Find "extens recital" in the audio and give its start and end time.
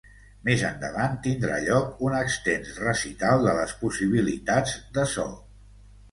2.19-3.45